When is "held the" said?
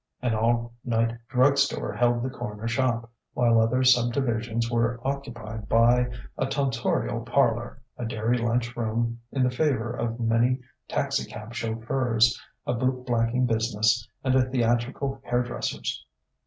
1.93-2.29